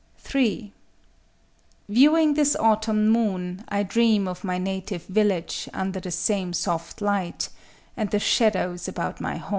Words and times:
__(3) 0.65 0.71
Viewing 1.87 2.33
this 2.33 2.55
autumn 2.55 3.07
moon, 3.09 3.63
I 3.69 3.83
dream 3.83 4.27
of 4.27 4.43
my 4.43 4.57
native 4.57 5.03
village 5.03 5.69
Under 5.75 5.99
the 5.99 6.09
same 6.09 6.53
soft 6.53 7.01
light,—and 7.01 8.09
the 8.09 8.17
shadows 8.17 8.87
about 8.87 9.21
my 9.21 9.37
home. 9.37 9.49